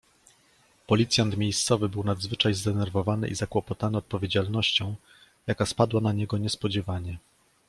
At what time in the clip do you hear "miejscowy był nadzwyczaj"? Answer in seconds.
1.37-2.53